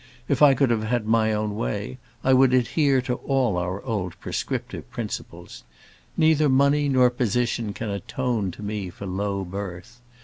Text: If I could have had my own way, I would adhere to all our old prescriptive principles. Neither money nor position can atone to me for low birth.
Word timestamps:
If 0.27 0.41
I 0.41 0.55
could 0.55 0.71
have 0.71 0.81
had 0.85 1.05
my 1.05 1.31
own 1.31 1.55
way, 1.55 1.99
I 2.23 2.33
would 2.33 2.55
adhere 2.55 3.03
to 3.03 3.17
all 3.17 3.55
our 3.55 3.83
old 3.83 4.19
prescriptive 4.19 4.89
principles. 4.89 5.63
Neither 6.17 6.49
money 6.49 6.89
nor 6.89 7.11
position 7.11 7.71
can 7.71 7.91
atone 7.91 8.49
to 8.53 8.63
me 8.63 8.89
for 8.89 9.05
low 9.05 9.45
birth. 9.45 10.01